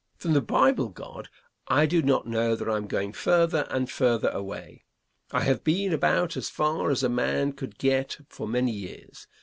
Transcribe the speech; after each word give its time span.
From 0.17 0.33
the 0.33 0.41
Bible 0.41 0.89
God, 0.89 1.29
I 1.67 1.85
do 1.85 2.01
not 2.01 2.25
know 2.25 2.55
that 2.55 2.67
I 2.67 2.75
am 2.75 2.87
going 2.87 3.13
farther 3.13 3.67
and 3.69 3.87
farther 3.87 4.29
away. 4.29 4.83
I 5.31 5.41
have 5.41 5.63
been 5.63 5.93
about 5.93 6.35
as 6.35 6.49
far 6.49 6.89
as 6.89 7.03
a 7.03 7.07
man 7.07 7.53
could 7.53 7.77
get 7.77 8.17
for 8.27 8.47
many 8.47 8.71
years. 8.71 9.27